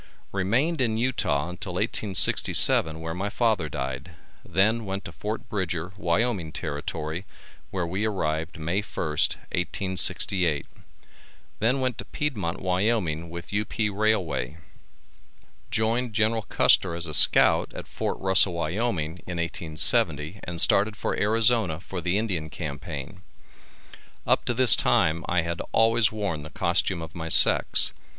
[0.31, 4.09] Remained in Utah until 1867, where my father died,
[4.43, 7.23] then went to Fort Bridger, Wyoming Territory,
[7.69, 10.65] where we arrived May 1, 1868,
[11.59, 13.91] then went to Piedmont, Wyoming, with U.P.
[13.91, 14.57] Railway.
[15.69, 21.15] Joined General Custer as a scout at Fort Russell, Wyoming, in 1870, and started for
[21.15, 23.21] Arizona for the Indian Campaign.
[24.25, 27.93] Up to this time I had always worn the costume of my sex.